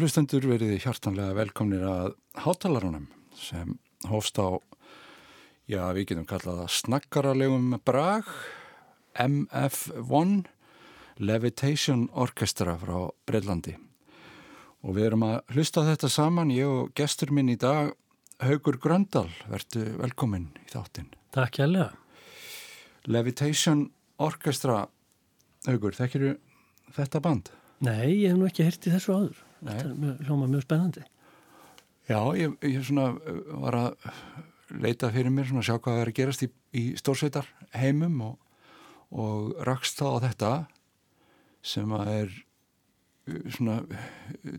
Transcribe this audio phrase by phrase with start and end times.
[0.00, 3.02] Hlustendur verið hjartanlega velkomnir að hátalarunum
[3.36, 3.74] sem
[4.08, 4.56] hófst á,
[5.68, 8.30] já við getum kallað að snakkaralegum brag,
[9.20, 10.46] MF1,
[11.20, 13.74] Levitation Orchestra frá Breitlandi.
[14.80, 17.92] Og við erum að hlusta þetta saman, ég og gestur minn í dag,
[18.40, 21.12] Haugur Gröndal, verðu velkomin í þáttinn.
[21.36, 21.90] Takk hjálpa.
[23.04, 24.86] Levitation Orchestra,
[25.68, 26.38] Haugur, þekkir
[26.96, 27.52] þetta band?
[27.84, 29.46] Nei, ég hef nú ekki hirtið þessu áður.
[29.60, 29.74] Nei.
[29.74, 31.06] Þetta er mjög, hljóma mjög spennandi.
[32.10, 34.10] Já, ég, ég svona uh, var að
[34.80, 38.20] leita fyrir mér, svona að sjá hvað það er að gerast í, í stórsveitar heimum
[38.26, 38.36] og,
[39.10, 40.52] og rakst þá á þetta
[41.72, 43.80] sem að er uh, svona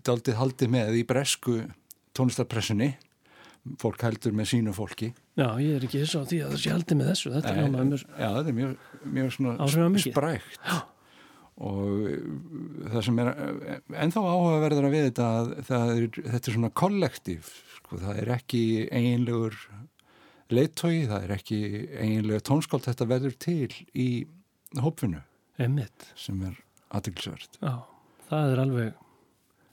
[0.06, 1.62] daldið haldið með í bresku
[2.18, 2.94] tónlistarpressunni.
[3.82, 5.12] Fólk heldur með sínu fólki.
[5.38, 7.34] Já, ég er ekki þess að því að það sé haldið með þessu.
[7.36, 8.72] Þetta er mjög, Já, þetta er mjög,
[9.18, 10.58] mjög svona sprækt.
[10.66, 10.80] Já
[11.62, 12.24] og eh,
[12.94, 13.32] það sem er
[14.06, 15.30] ennþá áhugaverðar að við þetta
[15.96, 19.60] er, þetta er svona kollektív sko, það er ekki einlegur
[20.52, 21.62] leittói, það er ekki
[22.02, 24.10] einlega tónskált, þetta verður til í
[24.82, 25.22] hópfinu
[25.62, 26.10] Einmitt.
[26.20, 26.58] sem er
[26.92, 27.78] aðtilsvert Já,
[28.28, 29.08] það er alveg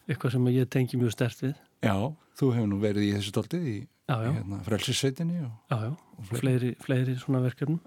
[0.08, 1.54] eitthvað sem ég tengi mjög stert við.
[1.84, 1.94] Já,
[2.38, 3.76] þú hefur nú verið í þessu stoltið í
[4.08, 7.80] hérna, frelsissveitinni og, og fleiri, fleiri, fleiri svona verkefnum.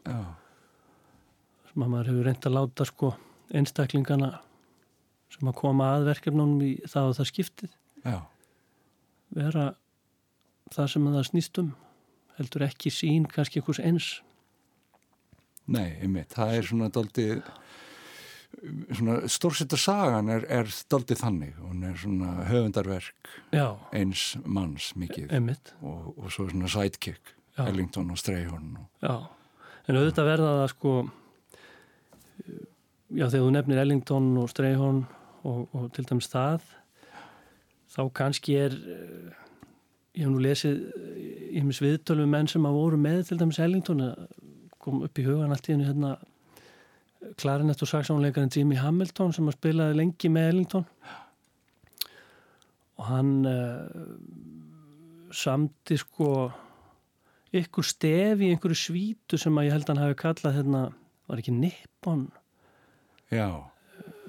[1.72, 3.12] Sem að maður hefur reynd að láta sko
[3.56, 4.32] einstaklingana
[5.32, 7.78] sem að koma að verkefnunum í það og það skiptið.
[8.02, 8.18] Já.
[9.32, 9.66] vera
[10.74, 11.72] það sem það snýst um
[12.38, 14.10] heldur ekki sín kannski einhvers eins.
[15.72, 17.44] Nei, einmitt, það er svona doldið
[18.92, 21.54] svona stórsetta sagan er, er doldið þannig.
[21.62, 23.78] Hún er svona höfundarverk Já.
[23.96, 25.32] eins manns mikið.
[25.80, 27.66] Og, og svo svona sidekick Já.
[27.68, 28.86] Ellington og Strayhorn og...
[29.04, 29.16] Já,
[29.88, 30.94] en auðvitað verða það sko
[33.18, 35.04] já þegar þú nefnir Ellington og Strayhorn
[35.44, 36.66] og, og til dæmis það
[37.92, 39.32] þá kannski er eh,
[40.16, 40.84] ég hef nú lesið
[41.52, 44.06] ég hef sviðtölu menn sem að voru með til dæmis Ellington
[44.82, 46.16] kom upp í hugan allt í hennu hérna
[47.38, 50.86] klarinett og saxónleikarinn Jimmy Hamilton sem að spilaði lengi með Ellington.
[52.98, 53.86] Og hann uh,
[55.34, 56.50] samti sko
[57.58, 60.84] ykkur stef í einhverju svítu sem að ég held að hann hafi kallað hérna,
[61.28, 62.28] var ekki Nippon
[63.32, 63.48] Já.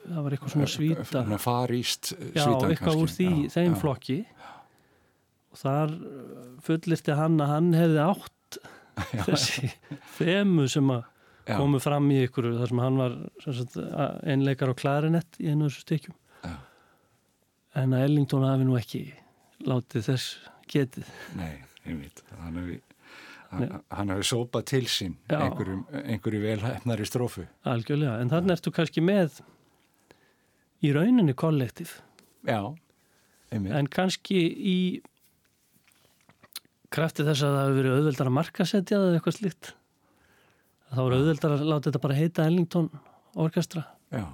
[0.06, 1.38] það var eitthvað svona svíta.
[1.42, 3.78] faríst já, eitthvað úr því, já, þeim já.
[3.80, 4.18] flokki.
[5.52, 8.60] Og þar uh, fullirti hann að hann hefði átt
[9.28, 9.72] þessi
[10.18, 11.08] þemu sem að
[11.48, 13.78] komu fram í ykkur þar sem hann var sagt,
[14.22, 16.18] einleikar á klarinett í einu þessu stykkjum.
[17.72, 19.06] En að Ellington hafi nú ekki
[19.64, 20.32] látið þess
[20.68, 21.08] getið.
[21.38, 22.20] Nei, einmitt.
[22.42, 22.80] Hann hefði
[23.52, 27.46] hann hefur sópað til sín einhverju, einhverju velhæfnari strófu.
[27.68, 29.42] Algjörlega, en þannig ertu kannski með
[30.82, 31.98] í rauninni kollektiv
[32.48, 32.72] já
[33.52, 33.74] einmitt.
[33.76, 34.78] en kannski í
[36.92, 39.72] krafti þess að það hefur verið auðveldar að markasetja eða eitthvað slikt
[40.92, 42.88] þá er auðveldar að láta þetta bara heita Ellington
[43.40, 44.24] orkestra já.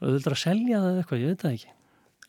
[0.00, 1.76] auðveldar að selja það eitthvað, ég veit það ekki.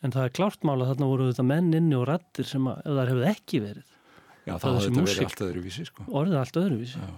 [0.02, 2.96] En það er klárt mála þarna voru þetta menn inni og rattir sem að, ef
[2.96, 3.98] það hefði ekki verið
[4.46, 6.06] Já, það hafði þetta verið allt öðruvísi sko.
[6.10, 7.12] Orðið allt öðruvísi já.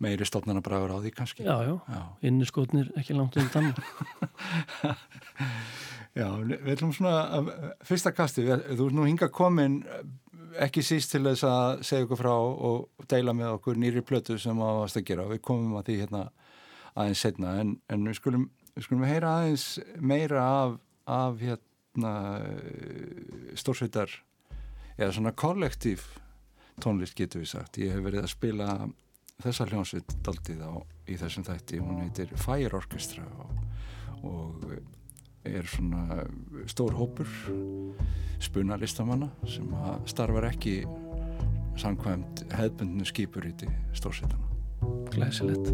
[0.00, 2.00] Meiri stofnana bragur á því kannski Já, já, já.
[2.24, 3.74] inniskotnir ekki langt undan
[6.16, 7.42] Já, við ætlum svona
[7.86, 9.82] fyrsta kasti, þú er nú hinga komin
[10.58, 14.58] ekki síst til þess að segja okkur frá og deila með okkur nýri plötu sem
[14.64, 16.22] áast að gera við komum að því hérna
[16.96, 19.66] aðeins setna en, en við skulum við skulum heyra aðeins
[20.00, 20.74] meira af,
[21.06, 22.14] af hérna
[23.58, 24.16] stórsveitar
[24.96, 26.08] eða svona kollektív
[26.82, 27.78] tónlist getur við sagt.
[27.80, 28.68] Ég hef verið að spila
[29.40, 30.72] þessa hljónsveit daldið á
[31.08, 31.80] í þessum þætti.
[31.82, 33.52] Hún heitir Fire Orchestra og,
[34.28, 34.66] og
[35.48, 36.24] er svona
[36.68, 37.28] stór hópur
[38.40, 39.72] spunalistamanna sem
[40.08, 40.82] starfar ekki
[41.80, 44.46] samkvæmt hefbundnu skipuríti stórsveitana.
[45.10, 45.72] Glæsilegt.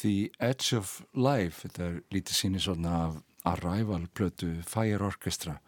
[0.00, 1.66] The Edge of Life.
[1.66, 3.20] Þetta er lítið síni svona af
[3.52, 5.58] Arrival plötu Fire Orchestra.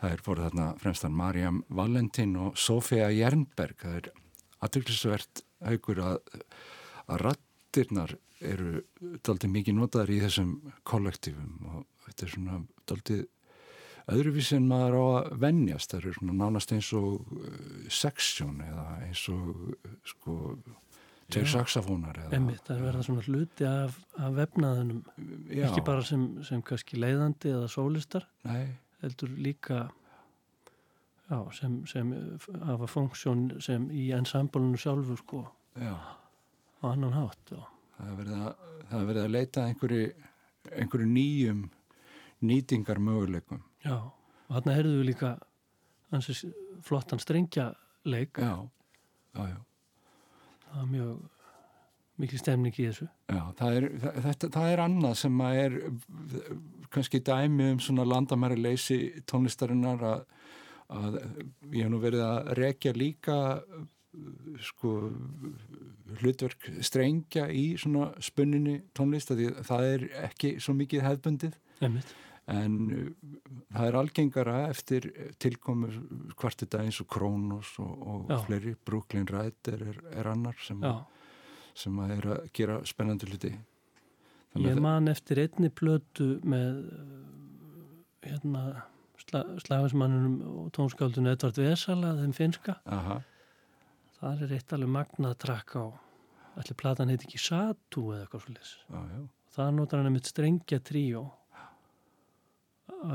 [0.00, 3.76] Það er fórið þarna fremstan Mariam Valentin og Sofia Jernberg.
[3.82, 4.10] Það er
[4.60, 6.18] aðtöklusvert haugur að,
[7.10, 8.80] að rattirnar eru
[9.24, 10.54] doldið mikið notaður í þessum
[10.88, 13.26] kollektífum og þetta er svona doldið
[14.10, 17.50] öðruvísi en maður á að vennjast það eru svona nánast eins og uh,
[17.92, 20.36] seksjón eða eins og uh, sko
[21.34, 25.00] tveir saxafónar Emmitt, það er verða svona hluti af, af vefnaðunum
[25.50, 25.64] já.
[25.68, 28.70] ekki bara sem, sem kannski leiðandi eða sólistar Nei.
[29.02, 29.80] heldur líka
[31.30, 32.14] já, sem, sem
[32.66, 35.44] hafa funksjón sem í ensemblunum sjálfur sko.
[35.78, 35.94] Já.
[36.82, 40.10] á annan hátt það er verið að, það er verið að leita einhverju,
[40.70, 41.64] einhverju nýjum
[42.50, 45.36] nýtingar möguleikum Já, og þarna heyrðu við líka
[46.82, 47.70] flottan strengja
[48.04, 48.40] leik.
[48.40, 48.66] Já,
[49.36, 49.58] já, já
[50.70, 51.20] Það er mjög
[52.20, 53.06] mikil stemning í þessu.
[53.32, 55.78] Já, það er, það, það er annað sem að er
[56.90, 58.98] kannski dæmi um svona landamæri leysi
[59.30, 60.24] tónlistarinnar að,
[60.90, 61.18] að
[61.72, 63.38] ég hef nú verið að rekja líka
[64.66, 64.96] sko
[66.20, 72.10] hlutverk strengja í svona spunninni tónlist að það er ekki svo mikið hefbundið Einmitt
[72.50, 73.32] en uh,
[73.70, 75.08] það er algengara eftir
[75.42, 75.96] tilkomur
[76.38, 80.84] kvartita eins og Kronos og, og fleiri, Brooklyn Rider er, er annar sem,
[81.74, 83.52] sem að er að gera spennandi hluti.
[84.50, 86.80] Þannig Ég man eftir einni plötu með
[88.26, 88.64] hérna
[89.20, 93.20] sla, slafinsmannunum og tónskáldunum Edvard Vesala, þeim finska Aha.
[94.18, 95.84] það er eitt alveg magnað trakk á
[96.60, 101.26] allir platan heit ekki Satu eða eitthvað svolítið það notar hann að mitt strengja tríó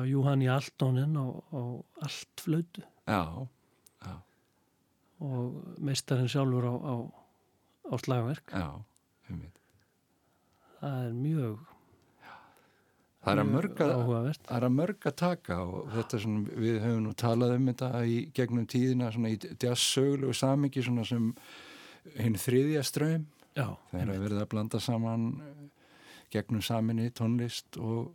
[0.09, 1.61] Júhanni Aldónin á, á
[2.05, 3.21] allt flödu já,
[4.01, 4.15] já.
[5.19, 6.95] og meistarinn sjálfur á, á,
[7.91, 8.51] á slagverk.
[8.51, 8.69] Já,
[10.79, 11.63] það er mjög
[13.25, 17.05] það er að mörga það er að mörga taka og þetta er svona, við höfum
[17.05, 21.31] nú talað um þetta í gegnum tíðina svona í jazzsöglu og samingi svona sem
[22.19, 25.25] hinn þriðja ströym þegar það verið að blanda saman
[26.33, 28.13] gegnum saminni tónlist og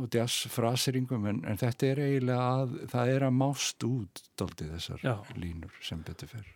[0.00, 5.04] og jazzfraseringum en, en þetta er eiginlega að það er að mást út doldið þessar
[5.04, 5.14] já.
[5.38, 6.52] línur sem betur fyrr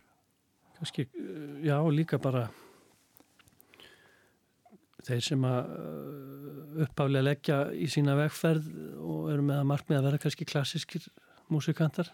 [0.79, 1.09] Kanski,
[1.59, 2.45] já, líka bara
[5.03, 8.69] þeir sem að uh, uppálega leggja í sína vegferð
[9.03, 11.09] og eru með að markmið að vera kannski klassískir
[11.51, 12.13] músikantar.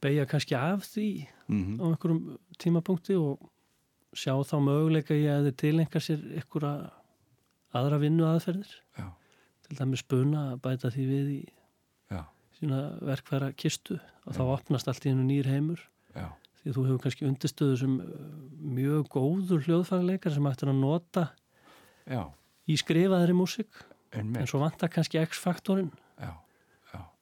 [0.00, 1.10] Beigja kannski af því
[1.48, 1.76] mm -hmm.
[1.76, 3.50] á einhverjum tímapunkti og
[4.16, 6.90] sjá þá möguleika í að þeir tilenga sér einhverja
[7.76, 9.12] aðra vinnu aðferðir Já
[9.66, 11.40] til dæmis spuna að bæta því við í
[12.12, 12.22] Já.
[12.58, 14.38] sína verkværa kistu og Já.
[14.38, 15.82] þá opnast allt í hennu nýr heimur.
[16.14, 16.30] Já.
[16.62, 18.14] því þú hefur kannski undirstöðu sem uh,
[18.76, 21.28] mjög góður hljóðfærarleikar sem ættir að nota
[22.66, 23.84] í skrifaðri músik
[24.16, 25.92] en svo vantar kannski X-faktorinn.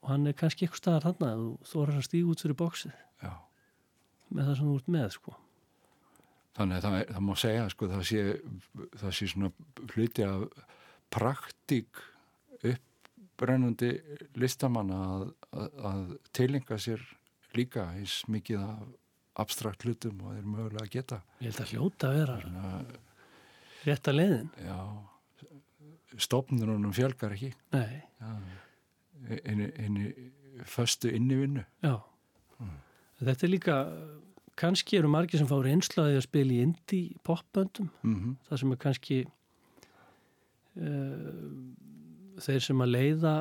[0.05, 2.97] Og hann er kannski eitthvað staðar hann að þú þorir að stíða út fyrir bóksið
[4.35, 5.35] með það sem þú ert með sko.
[6.55, 8.25] Þannig að það, það má segja sko það sé,
[9.01, 9.51] það sé svona
[9.95, 10.45] hluti af
[11.15, 12.03] praktík
[13.35, 13.91] uppbrennandi
[14.39, 16.05] listamanna að, að, að
[16.37, 17.03] tilenga sér
[17.55, 18.85] líka eins mikið af
[19.43, 21.21] abstrakt hlutum og þeir mögulega að geta.
[21.43, 22.69] Ég held að hljóta að vera Svona,
[23.85, 24.51] rétt að leiðin.
[24.63, 24.79] Já,
[26.27, 27.51] stofnunum fjölgar ekki.
[27.75, 28.05] Nei.
[29.43, 30.13] Einu, einu
[30.71, 31.65] föstu innivinnu.
[31.83, 31.97] Já.
[32.61, 32.77] Hmm.
[33.25, 33.79] Þetta er líka
[34.61, 38.37] kannski eru margir sem fá reynslaði að spila í indie popböndum mm -hmm.
[38.47, 39.17] það sem er kannski
[40.79, 41.33] uh,
[42.43, 43.37] þeir sem að leiða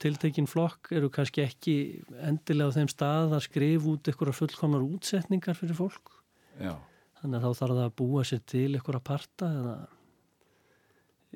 [0.00, 1.74] tiltekinn flokk eru kannski ekki
[2.24, 6.16] endilega á þeim stað að skrifa út einhverja fullkomnar útsetningar fyrir fólk.
[6.60, 6.74] Já.
[7.20, 9.74] þannig að þá þarf það að búa sér til einhverja parta eða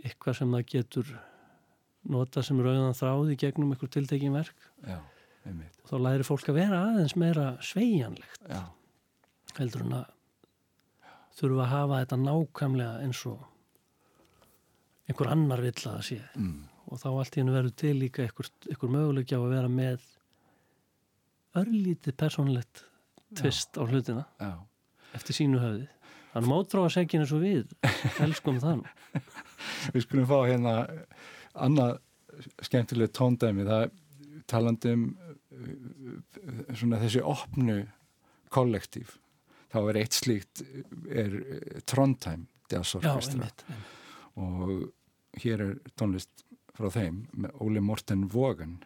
[0.05, 1.13] eitthvað sem það getur
[2.15, 4.67] nota sem rauðan þráði gegnum einhver tiltekinn verk.
[4.85, 4.99] Já,
[5.45, 8.63] og þá læri fólk að vera aðeins meira sveianlegt Já.
[9.61, 10.13] heldur en að
[11.39, 13.49] þurfa að hafa þetta nákvæmlega eins og
[15.09, 16.21] einhver annar vill að það sé.
[16.37, 16.63] Mm
[16.95, 18.51] og þá allt í hennu verður til líka einhver,
[18.95, 20.05] möguleik á að vera með
[21.59, 22.85] örlítið persónlegt
[23.35, 23.83] tvist Já.
[23.83, 24.53] á hlutina Já.
[25.19, 25.89] eftir sínu höfði.
[26.35, 27.75] Þannig mótráða segin eins og við
[28.23, 28.83] elskum þann.
[29.95, 30.75] Við skulum fá hérna
[31.55, 32.01] annað
[32.67, 33.67] skemmtileg tóndæmi.
[33.69, 33.85] Það
[34.51, 36.17] talandum uh,
[36.75, 37.79] svona þessi opnu
[38.55, 39.15] kollektív.
[39.71, 40.63] Þá er eitt slíkt
[41.11, 41.39] er
[41.91, 43.51] Trondheim jazzorkestra
[44.39, 44.91] og
[45.43, 47.23] hér er tónlist frá þeim
[47.63, 48.81] Óli Morten Vogan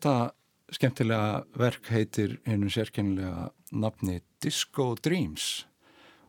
[0.00, 0.32] Þetta
[0.72, 5.66] skemmtilega verk heitir einu sérkennilega nafni Disco Dreams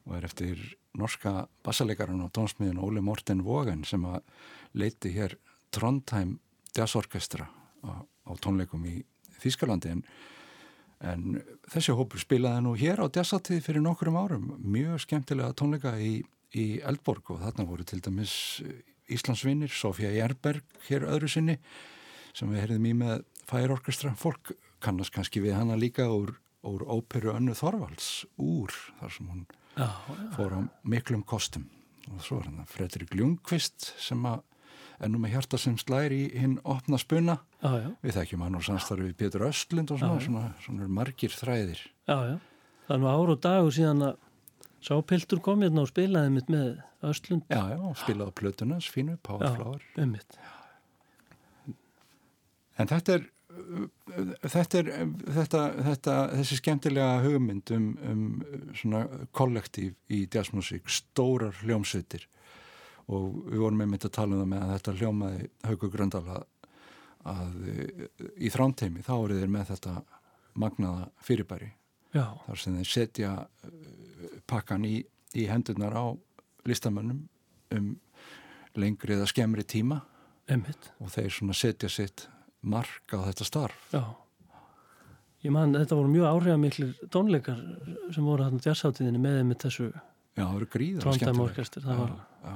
[0.04, 0.66] og er eftir
[1.00, 4.26] norska bassalegaran og tónsmiðin Óli Morten Vågen sem að
[4.76, 5.38] leiti hér
[5.72, 6.34] Trondheim
[6.76, 8.98] Jazzorkestra á, á tónleikum í
[9.40, 9.96] Þýskalandi.
[9.96, 10.04] En,
[11.00, 11.40] en
[11.72, 14.52] þessi hópur spilaði nú hér á Jazzatið fyrir nokkurum árum.
[14.60, 16.18] Mjög skemmtilega tónleika í,
[16.60, 18.36] í Eldborg og þarna voru til dæmis
[19.08, 21.60] Íslandsvinnir, Sofía Jærberg hér öðru sinni
[22.36, 24.14] sem við heyrðum í með færorkestra.
[24.20, 24.54] Fólk
[24.84, 26.34] kannast kannski við hana líka úr,
[26.68, 29.44] úr óperu önnu Þorvalds úr þar sem hún
[29.76, 30.24] já, já.
[30.38, 31.68] fór á miklum kostum.
[32.12, 34.42] Og svo er hann Fredrik Ljungqvist sem að
[35.02, 37.40] ennum með hjarta sem slæri í hinn opna spuna.
[37.62, 41.86] Já, við þekkjum hann og samstarfið við Pétur Östlund og svona, svona, svona margir þræðir.
[42.08, 44.20] Það er nú ár og dagur síðan að
[44.82, 47.44] Sápiltur kom hérna og spilaði mitt með Östlund.
[47.54, 49.84] Já, já, spilaði Plutunans, fínu, Powerflower.
[49.94, 50.38] Já, um mitt.
[52.82, 53.28] En þetta er,
[54.44, 54.90] þetta er
[55.36, 58.24] þetta, þetta, þessi skemmtilega hugmynd um, um
[58.78, 59.06] svona
[59.38, 62.28] kollektív í jazzmusík, stórar hljómsveitir
[63.12, 66.44] og við vorum mynd að tala um það með að þetta hljómaði Haugur Gröndal að,
[68.38, 69.96] í þránteimi þá eru þeir með þetta
[70.62, 71.72] magnaða fyrirbæri
[72.12, 72.26] Já.
[72.46, 73.34] þar sem þeir setja
[74.50, 74.98] pakkan í,
[75.38, 76.06] í hendurnar á
[76.68, 77.24] listamönnum
[77.76, 77.92] um
[78.76, 80.02] lengri eða skemmri tíma
[80.52, 80.92] Einmitt.
[81.00, 82.28] og þeir svona setja sitt
[82.62, 83.86] marka á þetta starf.
[83.94, 84.04] Já.
[85.42, 87.62] Ég man, þetta voru mjög áhrifamiklir tónleikar
[88.14, 92.12] sem voru hann jazzháttíðinni með með þessu Já, það voru gríðar Tróndæmorkestir, það var
[92.46, 92.54] já,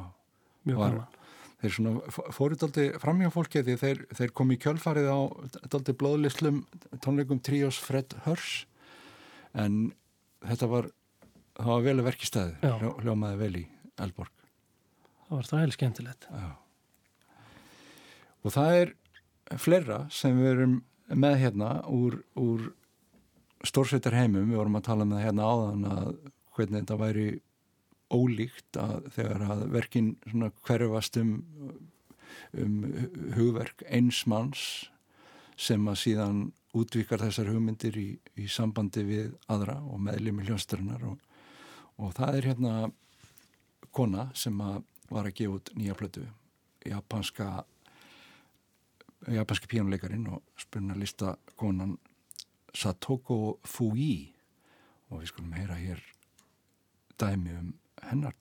[0.70, 1.24] mjög var, gaman.
[1.64, 5.20] Þeir svona fóruð daldi framjá fólki því þeir, þeir kom í kjölfarið á
[5.74, 6.62] daldi blóðlislum
[7.02, 8.52] tónleikum Trios Fred Hörs
[9.58, 9.82] en
[10.46, 10.92] þetta var
[11.58, 13.66] það var vel að verki stæði, hljómaði vel í
[14.06, 14.36] Elborg
[15.26, 16.28] það var þræl skemmtilegt.
[16.30, 16.50] Já.
[18.46, 18.94] og það er
[19.62, 20.76] fleira sem við erum
[21.14, 22.72] með hérna úr, úr
[23.66, 26.08] stórsveitar heimum, við vorum að tala með um hérna áðan að
[26.56, 27.28] hvernig þetta væri
[28.14, 30.12] ólíkt að þegar að verkin
[30.66, 31.32] hverjast um,
[32.58, 32.76] um
[33.36, 34.66] hugverk einsmanns
[35.58, 36.42] sem að síðan
[36.76, 41.20] útvikar þessar hugmyndir í, í sambandi við aðra og meðlum í hljónstrinnar og,
[42.02, 42.74] og það er hérna
[43.96, 46.26] kona sem að var að gefa út nýja plötu
[46.86, 47.64] japanska
[49.28, 51.98] japanski pínuleikarin og spurna lista konan
[52.76, 54.32] Satoko Fui.
[55.10, 56.02] Og við skulum heyra hér
[57.20, 58.34] dæmi um hennar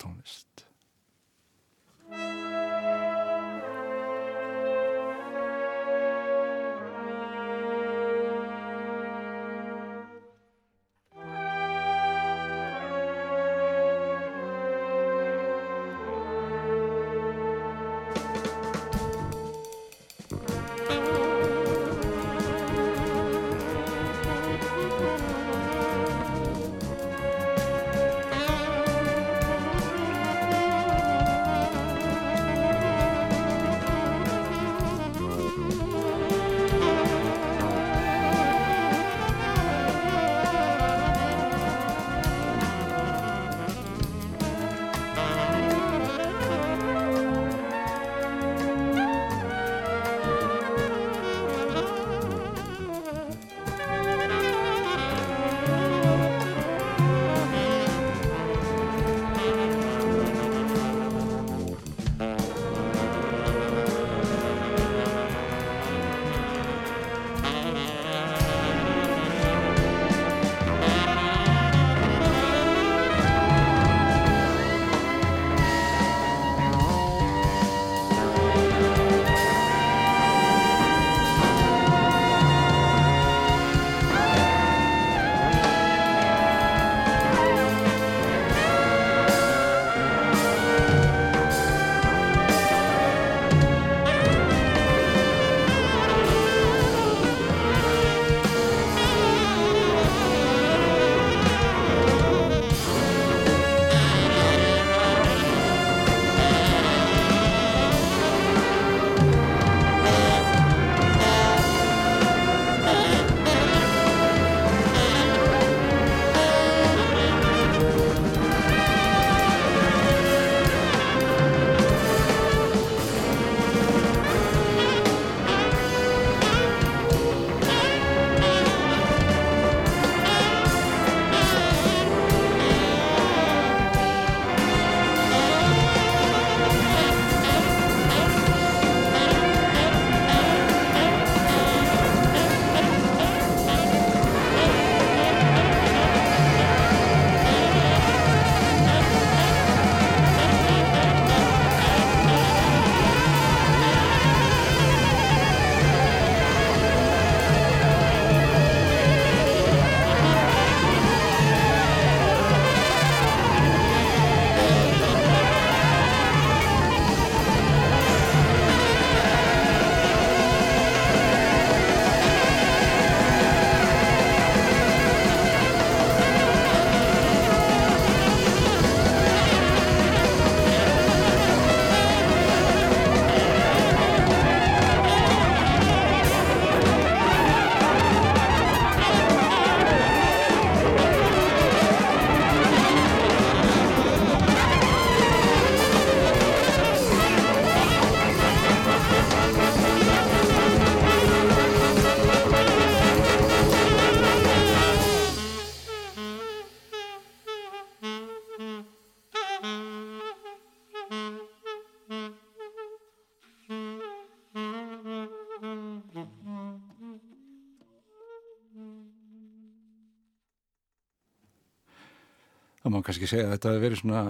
[222.84, 224.22] það má kannski segja að þetta hefur verið svona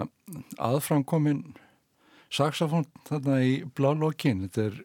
[0.69, 1.41] aðframkomin
[2.33, 4.77] saxofón þarna í blálókin þetta er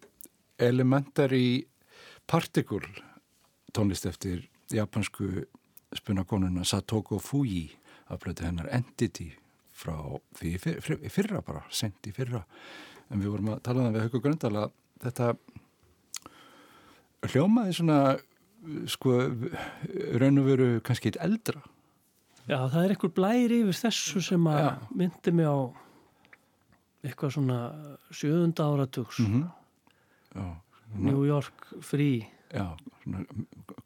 [0.70, 1.64] elementar í
[2.30, 2.82] partikul
[3.74, 4.42] tónlist eftir
[4.74, 5.46] japansku
[5.96, 7.68] spunakonuna Satoko Fuji
[8.10, 9.30] að blötu hennar Entity
[9.74, 9.96] frá
[10.36, 10.56] því
[11.08, 12.42] fyrra, bara, sent í fyrra.
[13.10, 14.74] En við vorum að tala um það við Hauku Gröndal að
[15.06, 15.30] þetta
[17.30, 18.00] hljómaði svona
[18.90, 19.16] sko
[20.20, 21.62] raun og veru kannski eitt eldra
[22.48, 25.58] Já, það er einhver blæri yfir þessu sem að myndi mig á
[27.06, 27.58] eitthvað svona
[28.12, 29.22] sjöunda áratugs.
[29.24, 29.48] Mm
[30.30, 30.44] Já,
[30.94, 32.28] New York Free.
[32.54, 33.24] Já, svona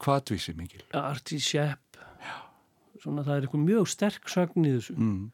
[0.00, 0.82] kvatvísi mikil.
[0.92, 1.98] Artie Shepp.
[3.00, 4.96] Svona það er eitthvað mjög sterk sögn í þessu.
[4.96, 5.30] Mm.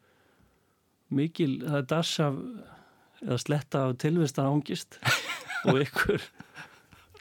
[1.11, 2.37] mikil, það er dass af
[3.21, 4.97] eða sletta af tilvistar ángist
[5.67, 6.23] og ykkur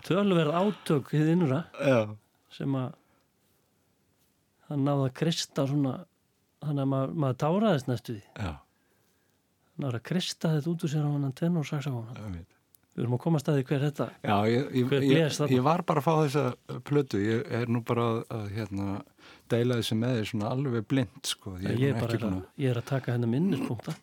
[0.07, 2.15] tölverð átök hið innra Já,
[2.55, 2.95] sem að
[4.71, 5.97] hann náði að krista svona
[6.61, 8.23] þannig að maður, maður táraðist næstu því.
[8.37, 12.59] Já, hann náði að krista þetta út úr sér á hann tenor saxofóna ég veit.
[12.91, 15.85] við erum að koma að staði hver þetta Já, ég, ég, Hver ég, ég var
[15.89, 19.01] bara að fá þessa plötu, ég er nú bara að, að hérna,
[19.51, 21.57] deila þessi með þér svona alveg blind, sko.
[21.65, 23.97] ég, er er að, ég er að taka hennar minnispunkta.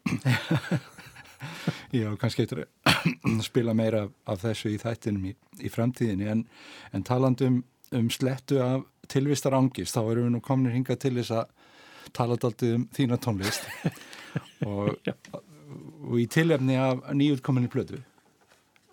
[1.94, 6.46] Já, kannski eitthvað að spila meira af, þessu í þættinum í, í framtíðinni, en,
[6.96, 7.60] en talandi um,
[7.96, 11.56] um slettu af tilvistar ángist, þá erum við nú komin hingað til þess að
[12.16, 13.68] tala daldið um þína tónlist
[14.70, 14.94] og,
[16.08, 18.00] og í tilefni af nýjutkominni plötu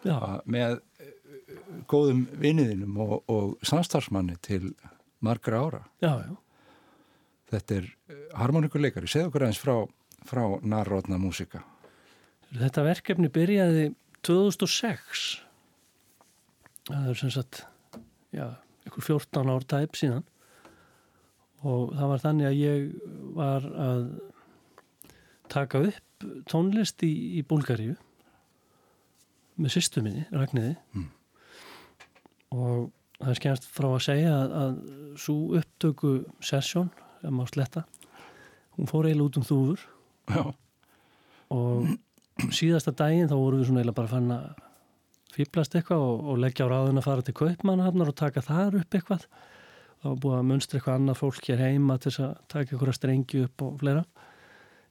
[0.05, 0.16] já,
[0.50, 1.12] með eh,
[1.90, 4.74] góðum vinniðinum og, og samstarfsmanni til
[5.24, 5.85] margra ára.
[6.03, 6.35] já, já
[7.55, 7.85] Þetta er
[8.35, 9.07] harmonikuleikari.
[9.07, 9.74] Segð okkur aðeins frá,
[10.27, 11.61] frá nærrótna músika.
[12.57, 13.85] Þetta verkefni byrjaði
[14.27, 15.27] 2006
[16.88, 17.62] það er sem sagt
[18.35, 18.46] já,
[18.88, 20.25] ykkur 14 ár tæp síðan.
[21.64, 22.88] Og það var þannig að ég
[23.38, 24.03] var að
[25.53, 27.94] taka upp tónlist í, í Búlgaríu
[29.61, 31.09] með sýstu minni, Ragnhiði Mm.
[32.55, 34.73] og það er skemmst frá að segja að, að
[35.20, 36.90] svo upptöku sessjón,
[37.23, 37.85] ef maður sletta
[38.75, 39.85] hún fór eiginlega út um þúfur.
[40.35, 40.44] Já,
[41.55, 44.47] og síðasta daginn þá vorum við svona eiginlega bara fann að
[45.35, 48.99] fýblast eitthvað og, og leggja á ráðun að fara til kaupmannahafnar og taka þar upp
[48.99, 49.27] eitthvað
[50.05, 53.64] var búið að munstra eitthvað annað fólk hér heima til að taka eitthvað strengi upp
[53.64, 54.05] og fleira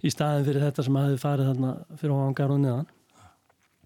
[0.04, 2.90] í staðin fyrir þetta sem hafi farið þarna fyrir hóðangar og neðan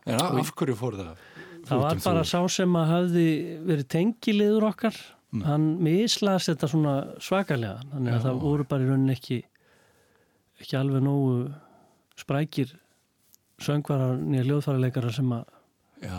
[0.07, 1.21] en af, af hverju fór það?
[1.67, 3.27] það var bara sá sem að hafði
[3.67, 5.41] verið tengiliður okkar Mm.
[5.43, 8.23] hann mislas þetta svona svakalega þannig að Já.
[8.23, 9.37] það voru bara í rauninni ekki
[10.63, 11.33] ekki alveg nógu
[12.15, 12.69] sprækir
[13.59, 15.43] söngvarar nýja hljóðfæraleikara sem að
[16.03, 16.17] Já,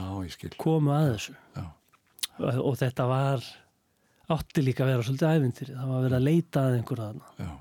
[0.58, 1.34] komu að þessu.
[1.56, 1.64] Já.
[2.38, 3.44] og, og þetta var
[4.34, 5.76] átti líka að vera svolítið ævintýri.
[5.76, 7.30] Það var verið að leita að einhverja þarna.
[7.38, 7.52] Já,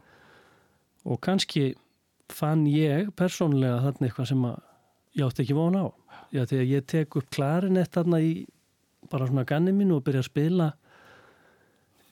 [1.08, 1.64] og kannski
[2.34, 4.58] fann ég persónulega þarna eitthvað sem að
[5.18, 5.86] ég átti ekki von á.
[6.36, 8.34] Já, því að ég tek upp klarinett þarna í
[9.08, 10.68] bara svona ganni mínu og byrja að spila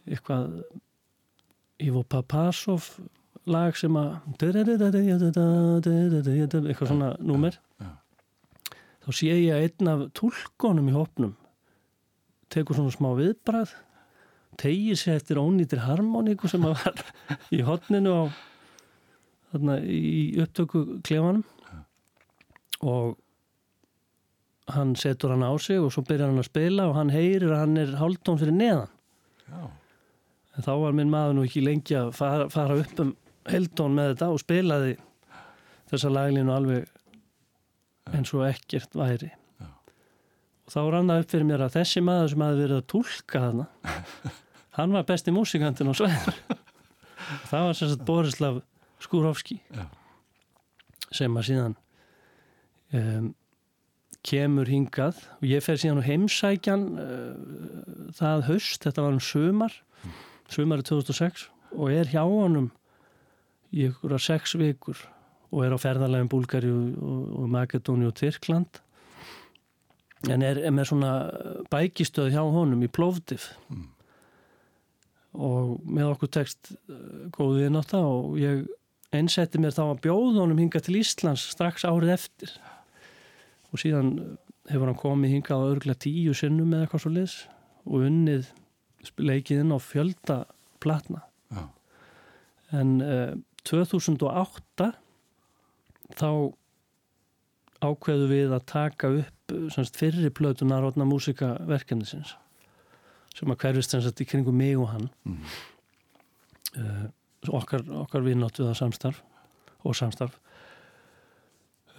[0.05, 0.59] eitthvað
[1.83, 2.87] Ivo Papasov
[3.51, 4.13] lag sem að
[6.71, 7.59] eitthvað svona númer.
[7.81, 7.91] já.
[9.05, 11.35] Þá sé ég að einn af túlkonum í hopnum
[12.53, 13.73] tekur svona smá viðbrað
[14.59, 17.03] tegir sér eftir ónýtir harmoníku sem að var
[17.53, 18.23] í hotninu á
[19.51, 21.43] þarna í upptöku klefanum.
[22.85, 23.15] Og
[24.75, 27.61] hann setur hann á sig og svo byrjar hann að spila og hann heyrir að
[27.63, 28.91] hann er hálftón fyrir neðan.
[29.45, 29.61] Já,
[30.55, 33.13] en þá var minn maður nú ekki lengi að fara, fara upp um
[33.45, 34.95] heldón með þetta og spilaði
[35.91, 36.89] þessa laglinu alveg
[38.13, 39.31] eins og ekkert væri.
[39.59, 39.69] Já.
[40.65, 43.43] og þá rann það upp fyrir mér að þessi maður sem hafi verið að tólka
[43.45, 43.67] þarna
[44.77, 46.39] hann var besti músikantinn á sveður
[47.49, 48.61] það var sagt Borislav
[49.03, 49.87] Skúrovski Já.
[51.11, 51.75] sem að síðan
[52.95, 53.33] um,
[54.25, 55.19] kemur hingað.
[55.41, 59.75] Og ég fer síðan á heimsækjan uh, það haust, þetta var um sumar
[60.51, 62.69] sumari 2006 og er hjá honum
[63.73, 64.99] í ykkur að sex vikur
[65.55, 68.81] og er á ferðarlegin Búlgari og, Makedóni og Tyrkland
[70.31, 71.11] en er, er með svona
[71.71, 73.45] bækistöð hjá honum í Plovdiv.
[73.69, 73.91] Mm.
[75.35, 78.65] og með okkur tekst uh, góð viðnátt og ég
[79.15, 82.53] einsetti mér þá að bjóða honum hinga til Íslands strax árið eftir.
[83.71, 84.13] Og síðan
[84.71, 87.35] hefur hann komið hingað á örgla tíu sinnum eða eitthvað svo liðs
[87.85, 88.47] og unnið
[89.21, 90.37] leikið inn á fjölda
[90.81, 91.25] platna.
[91.51, 91.67] Já,
[92.79, 93.35] en uh,
[93.67, 94.93] 2008
[96.13, 96.53] þá
[97.83, 102.35] ákveðu við að taka upp eh, semst, fyrri plötunar átna músikaverkefnisins
[103.35, 105.07] sem að hverfist sem sagt í kringum mig og hann.
[105.27, 105.39] Mm.
[106.79, 107.07] uh,
[107.59, 109.17] okkar, okkar vinnáttu það samstarf
[109.83, 110.37] og samstarf.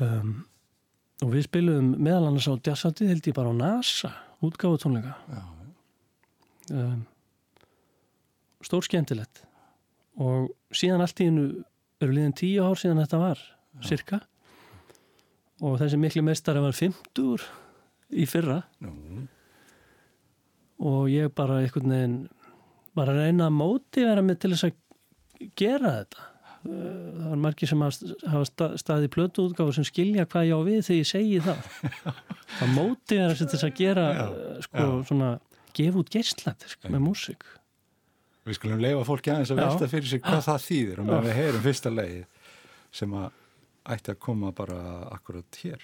[0.00, 0.46] Um,
[1.20, 4.10] og við spilum meðal annars á jazzatið held ég bara á NASA
[4.44, 5.14] útgáfu tónleika
[6.72, 7.04] um,
[8.64, 9.44] stór skemmtilegt.
[10.16, 11.46] Og síðan allt í hennu
[12.00, 13.44] eru liðin tíu ár síðan þetta var
[13.84, 14.20] cirka
[15.64, 17.46] og þessi miklu meistari var 50
[18.16, 18.60] í fyrra.
[18.84, 19.26] Nú,
[20.86, 22.16] og ég bara einhvern veginn
[22.96, 26.30] var að reyna að móti vera mig til þess að gera þetta.
[26.66, 30.98] Það er margir sem hafa staðið plötu útgáð sem skilja hvað ég á við þegar
[30.98, 31.68] ég segi það.
[32.56, 34.24] Það mótið er þess að gera já,
[34.66, 34.96] sko já.
[35.10, 35.30] svona
[35.76, 37.46] gefa út geislatisk með músík.
[38.46, 41.02] Við skulum leifa fólki aðeins að velta fyrir sig hvað það þýðir.
[41.02, 42.50] Og með við heyrum fyrsta leið
[42.94, 43.28] sem að
[43.94, 44.78] ætti að koma bara
[45.14, 45.82] akkurat hér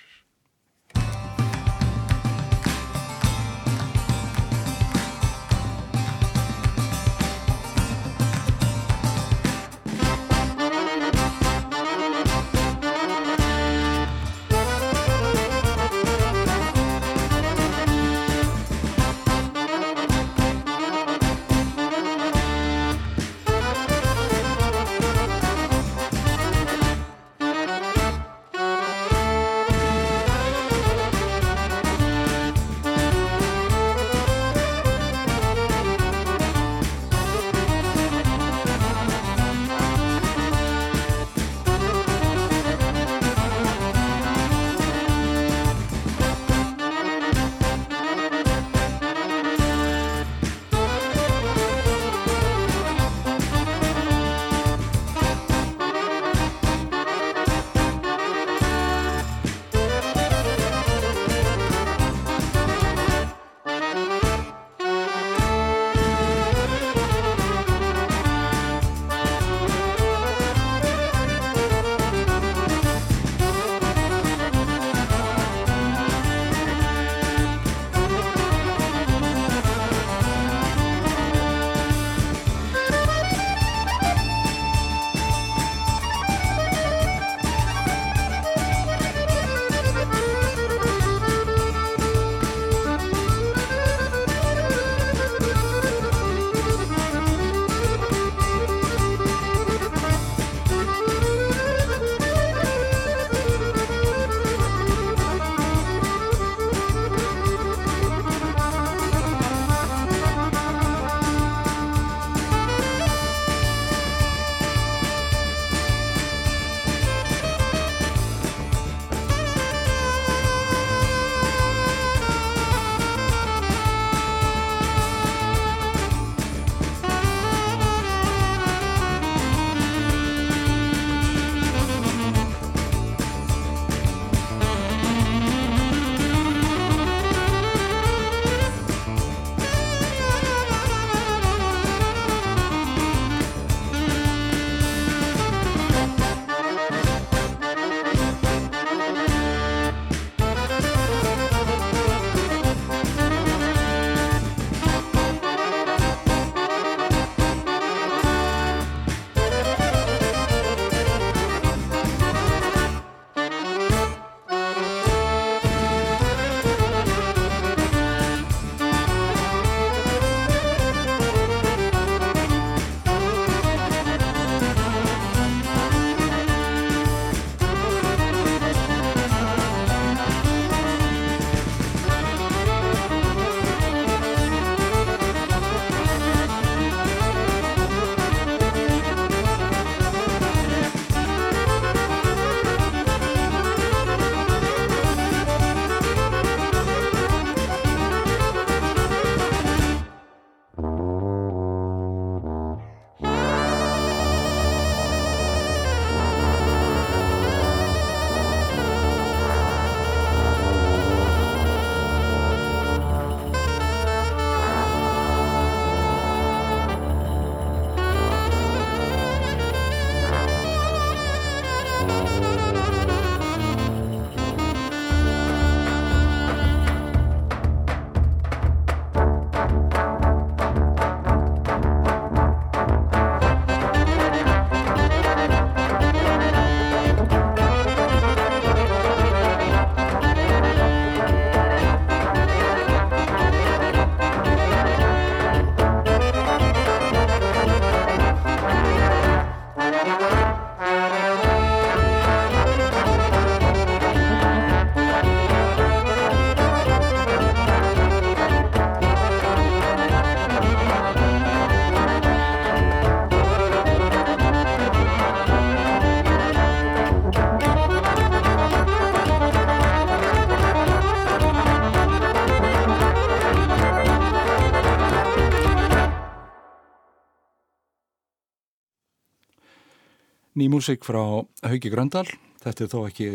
[280.63, 282.29] ný músik frá Hauki Gröndal.
[282.63, 283.27] Þetta er þó ekki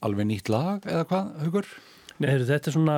[0.00, 1.66] alveg nýtt lag eða hvað, Haugur?
[2.20, 2.94] Nei, þetta er svona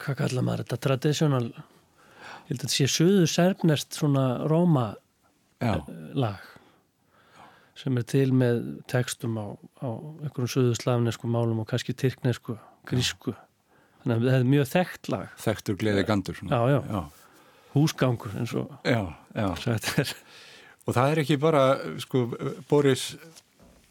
[0.00, 1.42] hvað kallar maður þetta, traditional.
[1.50, 4.86] Ég held að þetta sé söðu sérfnest svona Róma
[5.60, 5.76] Já.
[6.16, 6.48] lag
[7.76, 9.46] sem er til með textum á,
[9.84, 9.88] á
[10.24, 12.56] einhverjum söðu slavnesku málum og kannski tyrknesku,
[12.88, 13.36] grísku.
[14.00, 15.32] Þannig að þetta er mjög þekkt lag.
[15.40, 16.80] Þekktur gleði gandur já, já.
[16.80, 17.00] já,
[17.76, 20.14] húsgangur eins og þetta er
[20.86, 21.64] og það er ekki bara
[22.02, 22.26] sko,
[22.70, 23.12] Boris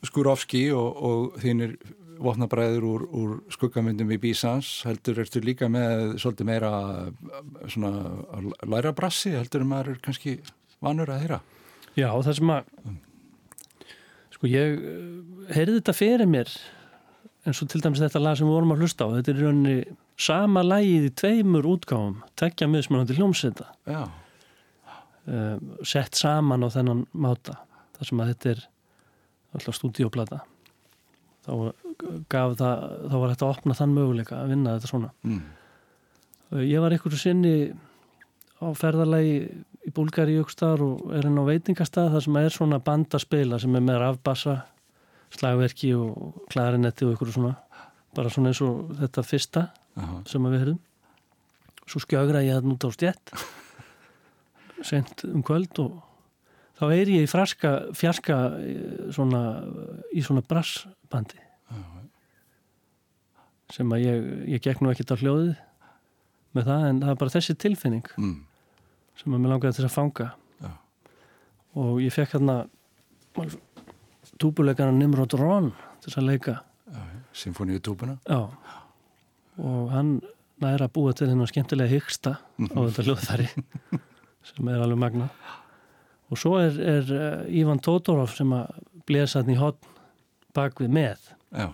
[0.06, 1.75] Skurovski og, og þínir
[2.19, 6.71] vopnabræður úr, úr skuggamyndum í Bísans heldur ertu líka með svolítið meira
[7.71, 7.93] svona
[8.67, 10.36] læra brassi heldur en maður er kannski
[10.84, 11.39] vanur að heyra?
[11.95, 12.73] Já, það sem að
[14.36, 16.52] sko ég eh, heyrði þetta fyrir mér
[17.47, 19.15] eins og til dæmis þetta lag sem við vorum að hlusta á.
[19.15, 19.78] Þetta er í rauninni
[20.19, 23.69] sama lagið í tveimur útgáfum, tekja miðsmjönandi hljómsveita
[25.30, 27.60] um, sett saman á þennan máta
[27.98, 28.63] þar sem að þetta er
[29.56, 30.42] alltaf stúdíoplata
[31.46, 31.54] þá
[32.32, 35.10] gaf það þá var þetta að opna þann möguleika að vinna þetta svona.
[35.27, 35.40] Mm.
[36.65, 37.54] ég var einhverju sinni
[38.60, 39.40] á ferðarlegi
[39.88, 43.75] í Búlgari í aukstar og er henn á veitingastað þar sem er svona bandaspila sem
[43.75, 44.58] er með rafbassa
[45.34, 47.56] slagverki og klarinetti og einhverju svona.
[48.17, 50.21] Bara svona eins og þetta fyrsta uh -huh.
[50.27, 50.80] sem við höfum
[51.90, 53.34] svo skjögra ég hann út á stjett
[54.88, 56.00] sent um kvöld og
[56.80, 59.44] þá er ég í fraska fjarska eh, svona,
[60.15, 61.46] í svona brassbandi.
[63.69, 65.52] Sem að ég, ég gekk nú ekkert á hljóðið
[66.58, 68.38] með það en það er bara þessi tilfinning mm.
[69.19, 70.32] sem að mér langaði til að fanga.
[70.60, 70.71] Ja.
[71.77, 72.56] og ég fekk hérna
[74.42, 75.69] túbuleikana Nimrod Ron
[76.02, 76.58] til að leika.
[77.38, 78.17] Symfóníu túbuna.
[78.25, 78.50] Já,
[79.62, 80.17] og hann
[80.63, 83.50] næra að búa til hennar skemmtilega hyggsta á þetta hljóðfæri
[84.46, 85.29] sem er alveg magna.
[86.29, 88.69] Og svo er, er uh, Ívan Todorov sem að
[89.10, 89.98] blesa hann í hotn
[90.56, 91.29] bak við með.
[91.50, 91.71] Já.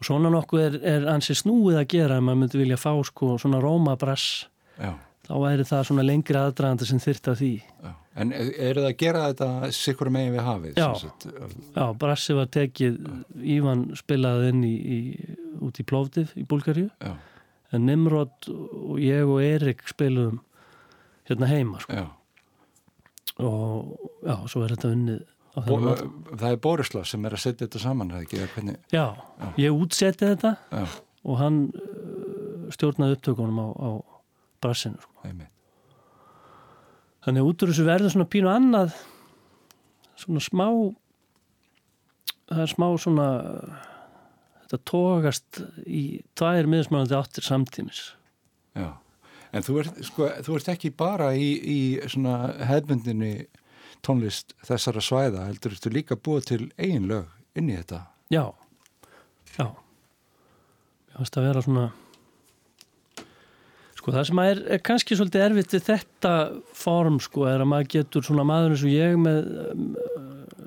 [0.00, 3.34] og svona nokkuð er, er ansi snúið að gera ef maður myndi vilja fá sko
[3.40, 4.46] svona rómabrass.
[5.30, 7.50] Þá væri það svona lengri aðdraðandi sem þyrta því.
[7.84, 7.90] Já.
[8.20, 10.80] En eru það að gera þetta sikkur megin við hafið?
[10.80, 10.88] Já,
[11.76, 12.96] já brassi var tekið
[13.54, 14.98] Ívan spilaði inn í, í,
[15.62, 16.88] út í Plófdið í Búlgaríu.
[17.70, 20.40] En Nimrod og ég og Erik spiluðum
[21.30, 22.06] hérna heima sko.
[23.40, 25.28] og já, svo er þetta unnið
[25.66, 28.76] Bo, Það er Borislav sem er að setja þetta saman ekki, hvernig...
[28.94, 30.84] já, já, ég útsetti þetta já.
[31.26, 33.90] og hann uh, stjórnaði upptökunum á, á
[34.62, 35.32] brassinu sko.
[37.26, 38.94] Þannig út úr þessu verður svona pínu annað
[40.20, 40.66] svona smá
[42.50, 43.28] það er smá svona
[44.62, 46.04] þetta tókast í
[46.38, 48.02] tvær miðsmælandi áttir samtímis
[48.78, 48.94] Já,
[49.52, 51.80] en þú ert, sko, þú ert ekki bara í, í
[52.10, 53.34] svona hefbundinni
[54.06, 58.04] tónlist þessara svæða, heldur þú líka búið til eigin lög inn í þetta?
[58.32, 58.44] Já,
[59.56, 59.66] já
[61.10, 61.90] ég finnst að vera svona
[64.00, 66.30] Sko það sem er, er kannski svolítið erfitt við þetta
[66.72, 69.82] form sko er að maður getur svona maður eins og ég með um,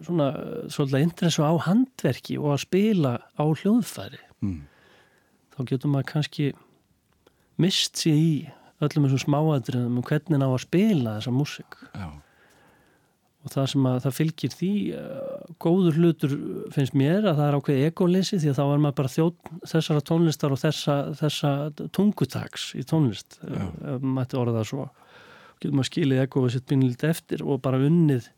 [0.05, 0.27] svona
[0.69, 4.21] svolítið interessu á handverki og að spila á hljóðfæri.
[4.45, 4.59] Mm.
[5.55, 6.51] Þá getur maður kannski
[7.63, 8.29] mist sér í
[8.87, 11.79] öllum þessum smáadriðum um hvernig ná að spila þessa músik.
[13.43, 16.35] Og það sem að það fylgir því uh, góður hlutur
[16.71, 20.03] finnst mér að það er ákveðið ególeysi því að þá er maður bara þjótt þessara
[20.07, 21.51] tónlistar og þessa, þessa
[21.91, 23.65] tungutags í tónlist Já.
[23.67, 24.85] ef maður ætti orða það svo
[25.63, 28.29] getur maður skilið egóið sitt bínilegt eftir og bara unnið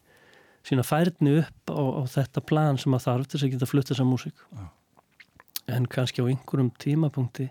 [0.65, 3.91] sína færni upp á, á þetta plan sem maður þarf til þess að geta flutt
[3.91, 4.65] þessa músík Já.
[5.77, 7.49] en kannski á einhverjum tímapunkti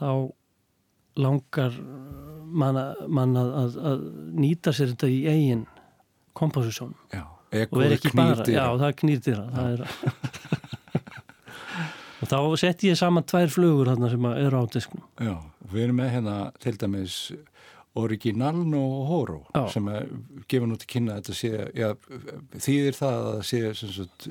[0.00, 0.32] þá
[1.20, 1.76] langar
[2.52, 4.04] mann, mann að, að, að
[4.44, 5.66] nýta sér þetta í eigin
[6.36, 9.44] komposisjón og verð ekki bara, já það er knýrtýra
[12.22, 15.06] og þá sett ég saman tvær flugur þarna sem eru á disknum.
[15.20, 15.34] Já,
[15.72, 17.16] við erum með hérna til dæmis
[17.98, 19.66] Originalno og Horo já.
[19.68, 19.88] sem
[20.48, 21.90] gefur nú til kynna þetta sé, já,
[22.56, 24.28] þýðir það að það sé sagt,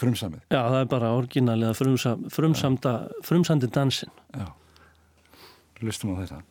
[0.00, 0.42] frumsamið.
[0.48, 2.94] Já, það er bara originalega frumsam, frumsamda
[3.26, 4.48] frumsandi dansin Já,
[5.82, 6.42] lustum á þetta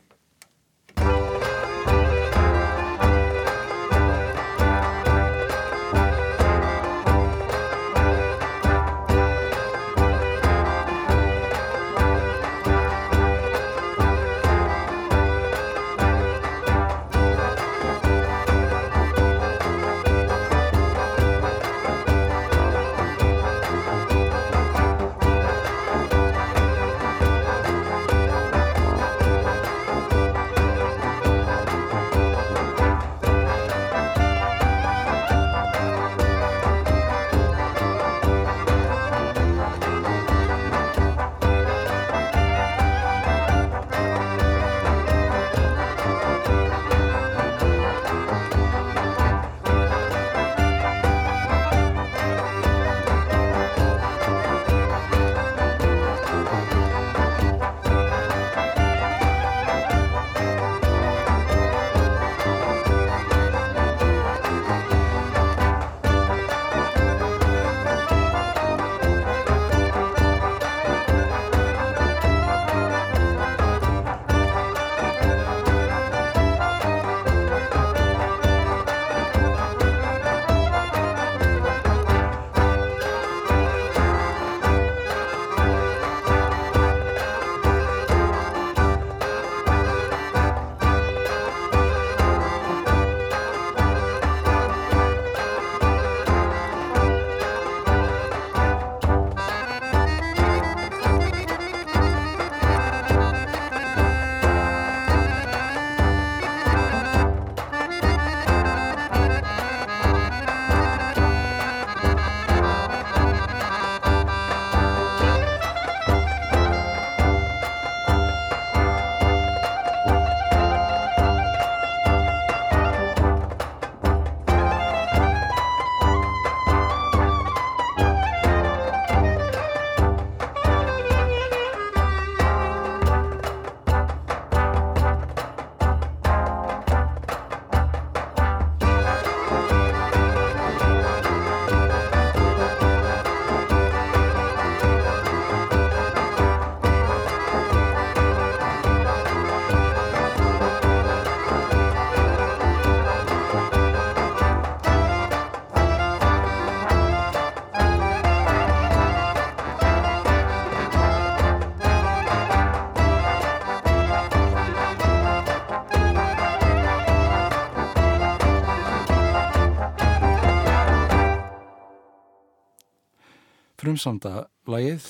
[173.93, 175.03] frumsamda lagið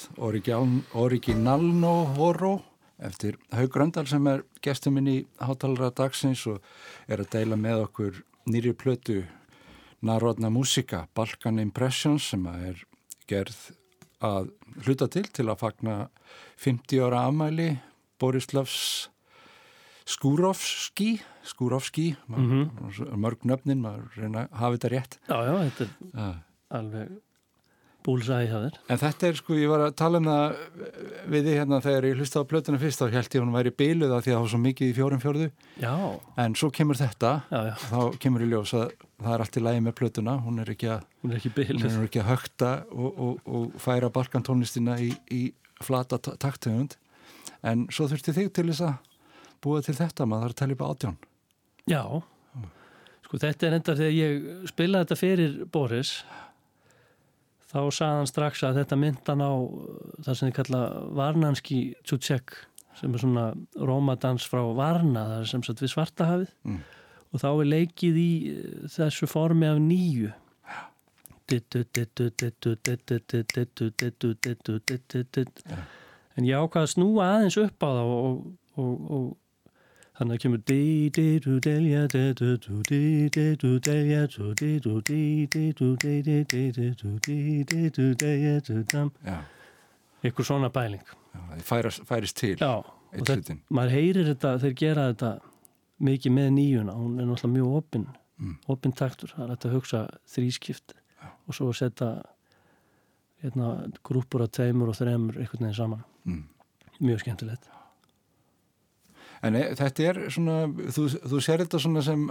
[1.00, 2.58] Originalno Horo
[3.00, 6.60] eftir Haug Gröndal sem er gestur minn í hátalara dagsins og
[7.08, 8.20] er að deila með okkur
[8.52, 9.22] nýri plötu
[10.04, 12.84] Narodna Músika, Balkan Impressions sem er
[13.30, 13.72] gerð
[14.20, 14.52] að
[14.84, 15.98] hluta til til að fagna
[16.60, 17.72] 50 ára afmæli
[18.20, 19.10] Borislavs
[20.04, 23.16] Skúrovski Skúrovski, mm -hmm.
[23.16, 27.22] mörg nöfnin maður reyna að hafa þetta rétt Já, já, þetta er alveg
[28.06, 28.78] búlsæði hjá þér.
[28.94, 30.58] En þetta er sko, ég var að tala um það
[31.34, 34.14] við því hérna þegar ég hlusta á plötuna fyrst þá held ég hún væri beiluð
[34.16, 35.48] af því að það var svo mikið í fjórum fjörðu
[35.82, 35.94] já.
[36.44, 37.74] en svo kemur þetta já, já.
[37.90, 38.94] þá kemur í ljós að
[39.24, 41.88] það er allt í lægi með plötuna hún er ekki að, hún er ekki, hún
[41.90, 45.42] er ekki að högta og, og, og færa balkantónlistina í, í
[45.84, 46.98] flata taktöfund
[47.64, 49.12] en svo þurfti þig til þess að
[49.64, 51.20] búa til þetta, maður þarf að tellja upp átjón
[51.84, 52.04] Já,
[53.28, 56.18] sko þetta er enda þegar ég spilaði þetta fyrir Boris
[57.74, 59.54] þá sagði hann strax að þetta myndan á
[60.26, 60.84] það sem þið kalla
[61.18, 62.56] Varnanski Tjútsek
[63.00, 66.54] sem er svona rómadans frá Varna það er sem sagt við Svartahafið.
[66.70, 66.80] Mm.
[67.34, 68.32] og þá er leikið í
[68.94, 70.32] þessu formi af nýju.
[76.38, 78.38] En ég ákvaði að snúa aðeins upp á það og,
[78.82, 79.26] og, og
[80.18, 80.62] þannig að kemur
[90.24, 95.08] eitthvað svona bæling það færist, færist til já, og þetta, maður heyrir þetta þeir gera
[95.12, 95.32] þetta
[96.04, 98.08] mikið með nýjuna hún er náttúrulega mjög opinn
[98.38, 98.56] mm.
[98.74, 100.06] opinn taktur, það er að hugsa
[100.36, 101.28] þrískipt já.
[101.30, 102.10] og svo að setja
[103.44, 106.44] hérna, grúpur af tveimur og þreimur einhvern veginn saman mm.
[107.02, 107.72] mjög skemmtilegt
[109.44, 110.58] En e, þetta er svona,
[110.96, 112.26] þú, þú ser þetta svona sem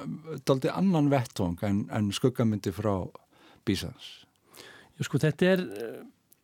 [0.49, 2.95] daldi annan vettvang en, en skuggamyndi frá
[3.67, 4.11] Bísans.
[4.99, 5.99] Já sko þetta er eh,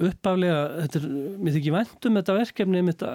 [0.09, 1.07] uppaflega, þetta er,
[1.43, 3.13] mér þykir vandum þetta verkefni þetta,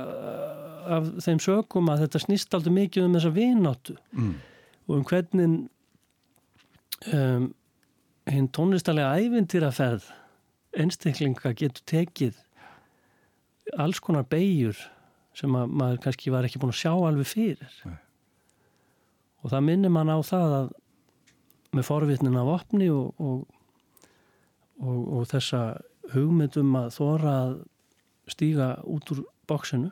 [0.98, 4.34] af þeim sögum að þetta snýst aldrei mikið um þessa vináttu mm.
[4.88, 5.54] og um hvernig
[7.14, 7.48] um,
[8.30, 10.10] hinn tónlistalega ævintýraferð
[10.80, 12.40] einstaklinga getur tekið
[13.80, 14.80] alls konar beigjur
[15.38, 17.98] sem að maður kannski var ekki búin að sjá alveg fyrir Nei.
[19.42, 20.72] og það minnir mann á það að
[21.74, 23.44] með forvitnin af opni og, og,
[24.84, 25.64] og, og þessa
[26.14, 27.56] hugmyndum að þóra að
[28.30, 29.92] stíga út úr bóksinu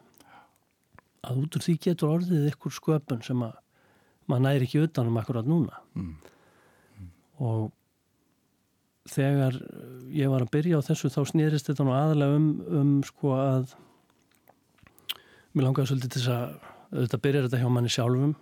[1.25, 3.57] að út úr því getur orðið ykkur sköpun sem að
[4.29, 6.11] maður næri ekki utanum akkurat núna mm.
[7.01, 7.11] Mm.
[7.47, 7.71] og
[9.11, 9.57] þegar
[10.13, 13.73] ég var að byrja á þessu þá snýrist þetta nú aðalega um, um sko að
[15.51, 16.51] Mér langaði svolítið til þess að
[16.91, 18.33] auðvitað byrja þetta hjá manni sjálfum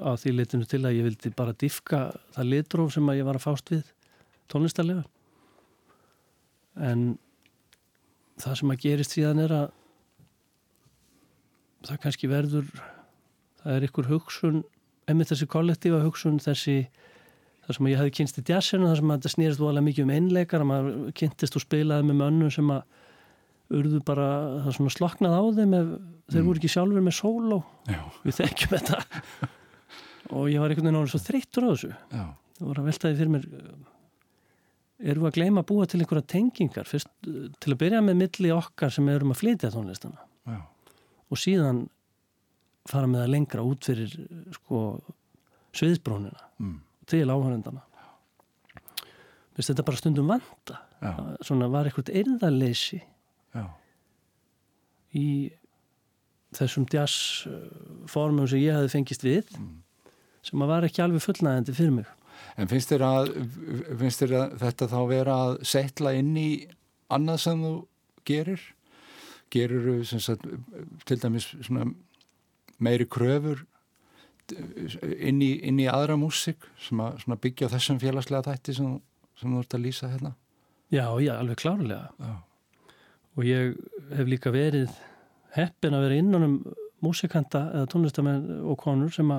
[0.00, 2.00] á því litinu til að ég vildi bara diffka
[2.34, 3.82] það litróf sem að ég var að fást við
[4.52, 5.04] tónlistarlega.
[6.76, 7.06] En
[8.40, 9.68] það sem að gerist síðan er að
[11.88, 12.68] það kannski verður
[13.62, 14.62] það er ykkur hugsun
[15.10, 16.76] emmið þessi kollektífa hugsun þessi
[17.64, 20.06] það sem að ég hafi kynst í jazzinu það sem að þetta snýrist volið mikið
[20.06, 22.82] um einleikar að maður kynntist og spilaði með mönnum sem að
[23.70, 24.26] urðu bara,
[24.64, 25.88] það svona sloknað á þeim ef
[26.30, 26.48] þeir mm.
[26.48, 27.90] voru ekki sjálfur með sól og
[28.24, 28.98] við þekkjum þetta
[30.36, 32.24] og ég var einhvern veginn árið svo þreyttur á þessu Já.
[32.58, 33.46] það voru að veltaði fyrir mér
[35.00, 38.52] eru við að gleyma að búa til einhverja tengingar fyrst til að byrja með milli
[38.54, 40.60] okkar sem erum að flytja tónlistana Já.
[41.30, 41.84] og síðan
[42.90, 44.16] fara með það lengra út fyrir
[44.56, 44.82] sko
[45.76, 46.76] sviðsbrónina mm.
[47.10, 47.86] til áhörendana
[49.60, 51.10] þetta bara stundum vanda Já.
[51.44, 53.00] svona var eitthvað erðarleysi
[53.54, 53.66] Já.
[55.16, 55.28] í
[56.54, 59.76] þessum jazzformum sem ég hafi fengist við mm.
[60.46, 62.10] sem að var ekki alveg fullnægandi fyrir mig
[62.60, 63.30] En finnst þér að,
[64.00, 66.50] finnst þér að þetta þá vera að setla inn í
[67.12, 67.72] annað sem þú
[68.28, 68.62] gerir?
[69.50, 70.36] Gerir þú
[71.08, 71.48] til dæmis
[72.80, 73.64] meiri kröfur
[74.50, 78.94] inn í, inn í aðra músik sem að byggja þessum félagslega þætti sem,
[79.38, 80.34] sem þú ert að lýsa hérna?
[80.90, 82.32] Já, já, alveg klárlega Já
[83.40, 83.74] og ég
[84.12, 84.92] hef líka verið
[85.56, 86.56] heppin að vera innan um
[87.00, 89.30] músikanta eða tónlistamenn og konur sem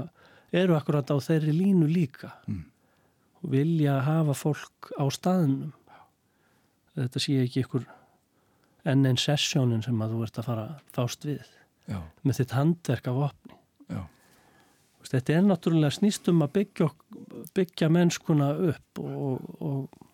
[0.52, 2.64] eru akkurat á þeirri línu líka mm.
[3.41, 5.72] og vilja hafa fólk á staðnum
[6.97, 7.86] þetta sé ekki ykkur
[8.91, 11.43] enn einn sessjónin sem að þú ert að fara fást við
[11.86, 12.02] Já.
[12.26, 13.58] með þitt handverk af opni
[13.93, 14.02] Já.
[15.12, 16.89] þetta er náttúrulega snýstum að byggja,
[17.58, 20.08] byggja mennskuna upp og, og,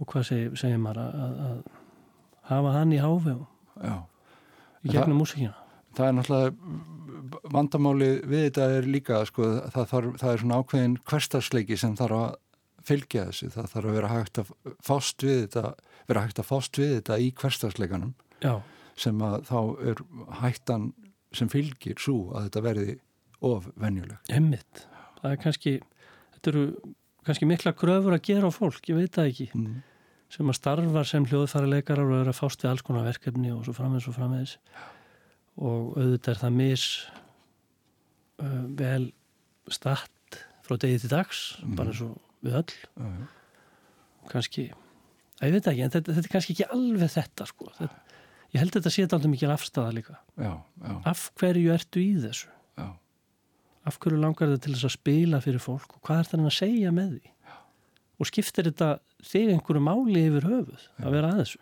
[0.00, 1.84] og hvað segir, segir maður að, að
[2.50, 3.36] hafa hann í háfjá
[4.86, 5.54] í gegnum músíkina.
[5.96, 10.98] Það er náttúrulega vandamáli við þetta er líka sko, það, þarf, það er svona ákveðin
[11.08, 12.36] hverstarsleiki sem þarf að
[12.86, 14.52] fylgja þessu, það þarf að vera hægt að
[14.84, 15.64] fást við þetta
[16.06, 18.12] vera hægt að fást við þetta í hverstagsleikanum
[18.96, 19.58] sem að þá
[19.90, 20.04] er
[20.42, 20.86] hættan
[21.36, 22.94] sem fylgir svo að þetta verði
[23.44, 24.20] of venjuleg.
[24.32, 24.86] Emmitt,
[25.18, 25.74] það er kannski
[26.36, 26.64] þetta eru
[27.26, 29.48] kannski mikla gröfur að gera á fólk, ég veit það ekki.
[29.56, 29.82] Mm.
[30.32, 33.62] Sem að starfa sem hljóðfæra leikarar og eru að fást við alls konar verkefni og
[33.66, 34.56] svo framvegs og framvegs
[35.56, 36.86] og auðvitað er það mis
[38.42, 39.04] uh, vel
[39.72, 41.76] statt frá degi til dags mm.
[41.78, 42.10] bara svo
[42.44, 43.22] við öll mm.
[44.32, 48.18] kannski ég veit ekki, en þetta, þetta er kannski ekki alveg þetta sko þetta,
[48.54, 50.94] ég held að þetta sé alltaf mikil afstæða líka já, já.
[51.12, 52.88] af hverju ertu í þessu já.
[53.86, 56.58] af hverju langar þetta til þess að spila fyrir fólk og hvað er það að
[56.58, 57.34] segja með því
[58.16, 61.60] og skiptir þetta þig einhverju máli yfir höfuð að vera að þessu?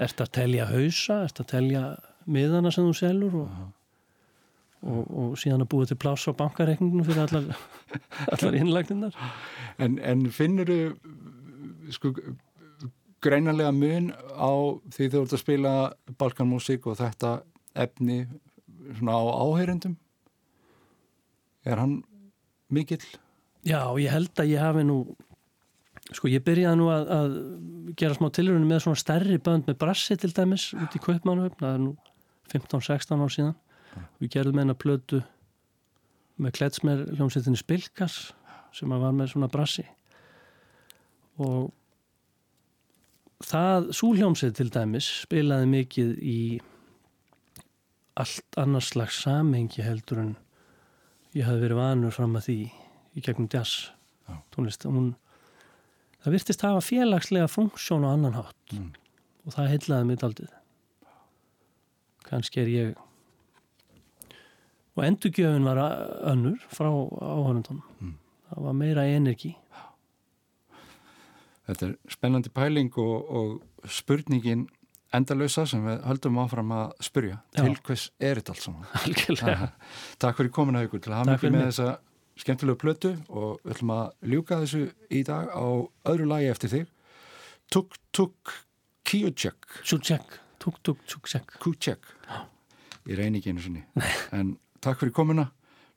[0.00, 1.84] Ertu að telja hausa, ertu að telja
[2.30, 3.56] miðana sem þú selur og,
[4.80, 7.50] og, og síðan að búa til pláss á bankareikninginu fyrir allar,
[8.32, 9.18] allar innlagninnar
[9.80, 10.80] En, en finnur þú
[11.90, 12.12] sko
[13.24, 14.52] greinanlega mun á
[14.94, 15.72] því þú ert að spila
[16.20, 17.40] balkanmusík og þetta
[17.76, 18.22] efni
[18.96, 19.96] svona á áheyrendum?
[21.68, 22.00] Er hann
[22.72, 23.04] mikill?
[23.66, 25.00] Já, ég held að ég hafi nú
[26.10, 27.34] sko ég byrjaði nú að, að
[27.98, 31.74] gera smá tilhörunum með svona stærri bönd með brassi til dæmis út í Kaupmannhöfn það
[31.74, 31.92] er nú
[32.50, 33.58] 15-16 ár síðan.
[33.90, 34.04] Ja.
[34.22, 35.18] við gerðum eina plödu
[36.40, 38.18] með kletsmer hljómsveitinni Spilkas
[38.74, 39.82] sem var með svona brassi.
[41.42, 41.72] Og
[43.42, 46.40] það, súljómsið til dæmis spilaði mikið í
[48.20, 50.32] allt annars slags samengi heldur en
[51.34, 52.58] ég hafi verið vanur fram að því
[53.16, 53.90] í gegnum jazz
[54.54, 54.86] tónlist.
[54.86, 55.14] Hún,
[56.22, 58.74] það virtist hafa félagslega funksjón á annan hátt.
[58.76, 58.90] Mm.
[59.46, 60.50] og það heitlaði mitt aldrei
[62.30, 62.98] kannski er ég
[64.94, 65.80] og endurgjöfun var
[66.32, 68.14] önnur frá áhörnundunum mm.
[68.50, 69.54] það var meira energi.
[71.70, 74.66] Þetta er spennandi pæling og, og spurningin
[75.14, 77.62] endalösa sem við höldum áfram að spurja Já.
[77.62, 79.72] til hvers er þetta allt saman?
[80.22, 81.88] Takk fyrir komin að ykkur til að hafa mikið með þessa
[82.40, 84.82] skemmtilegu plötu og við ætlum að ljúka þessu
[85.12, 85.66] í dag á
[86.12, 86.86] öðru lagi eftir þig.
[87.70, 88.54] Tuk Tuk
[89.06, 92.14] Kiuchek Tjúchek Tuk Tuk Tjúchek Kúchek
[93.08, 93.84] Ég reyni ekki einu sinni.
[94.36, 95.50] En takk fyrir komina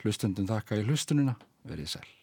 [0.04, 1.38] hlustundum þakka í hlustununa
[1.68, 2.23] verið sæl